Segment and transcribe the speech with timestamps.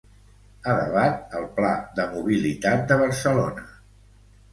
[0.69, 3.67] A debat el pla de mobilitat de Barcelona.